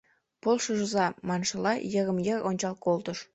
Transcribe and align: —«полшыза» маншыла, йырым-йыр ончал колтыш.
—«полшыза» 0.41 1.05
маншыла, 1.27 1.73
йырым-йыр 1.93 2.39
ончал 2.49 2.75
колтыш. 2.85 3.17